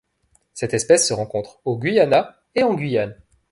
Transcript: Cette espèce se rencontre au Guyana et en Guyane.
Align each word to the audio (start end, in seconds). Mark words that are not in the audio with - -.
Cette 0.55 0.73
espèce 0.73 1.07
se 1.07 1.13
rencontre 1.13 1.61
au 1.63 1.77
Guyana 1.77 2.41
et 2.55 2.63
en 2.63 2.73
Guyane. 2.73 3.15